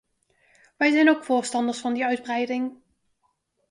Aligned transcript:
Wij 0.77 0.91
zijn 0.91 1.09
ook 1.09 1.23
voorstanders 1.23 1.79
van 1.79 1.93
die 1.93 2.05
uitbreiding. 2.05 2.77